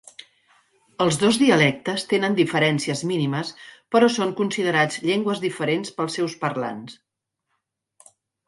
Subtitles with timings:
[1.03, 3.53] Els dos dialectes tenen diferències mínimes
[3.97, 7.01] però són considerats llengües diferents pels seus parlants.